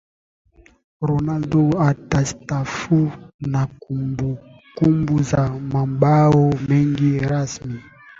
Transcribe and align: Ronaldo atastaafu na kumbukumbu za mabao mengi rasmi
Ronaldo 1.07 1.73
atastaafu 1.89 3.11
na 3.39 3.67
kumbukumbu 3.67 5.23
za 5.23 5.49
mabao 5.59 6.53
mengi 6.69 7.19
rasmi 7.19 7.79